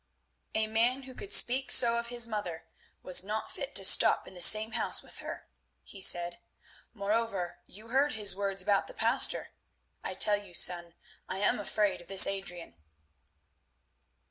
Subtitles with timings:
[0.55, 2.65] "A man who could speak so of his own mother,
[3.03, 5.47] was not fit to stop in the same house with her,"
[5.83, 6.39] he said;
[6.91, 9.49] "moreover, you heard his words about the pastor.
[10.03, 10.95] I tell you, son,
[11.29, 12.73] I am afraid of this Adrian."